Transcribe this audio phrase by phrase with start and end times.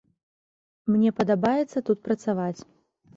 [0.93, 2.61] Мне падабаецца тут працаваць.